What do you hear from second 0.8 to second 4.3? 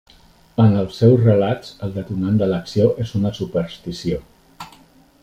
els seus relats el detonant de l'acció és una superstició.